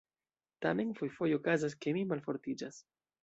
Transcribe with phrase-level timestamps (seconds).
[0.65, 2.81] Tamen fojfoje okazas, ke mi malfortiĝas..